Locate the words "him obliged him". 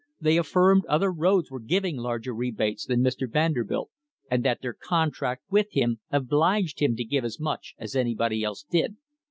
5.73-6.95